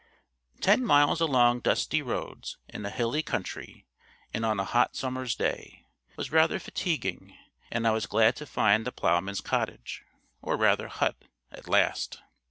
Ten 0.61 0.83
miles 0.83 1.21
along 1.21 1.59
dusty 1.59 2.01
roads 2.01 2.57
in 2.67 2.83
a 2.83 2.89
hilly 2.89 3.21
country, 3.21 3.85
and 4.33 4.43
on 4.43 4.59
a 4.59 4.65
hot 4.65 4.95
summer's 4.95 5.35
day, 5.35 5.85
was 6.15 6.31
rather 6.31 6.57
fatiguing, 6.57 7.37
and 7.71 7.87
I 7.87 7.91
was 7.91 8.07
glad 8.07 8.35
to 8.37 8.47
find 8.47 8.83
the 8.83 8.91
ploughman's 8.91 9.41
cottage, 9.41 10.03
or 10.41 10.57
rather 10.57 10.87
hut, 10.87 11.17
at 11.51 11.69
last. 11.69 12.19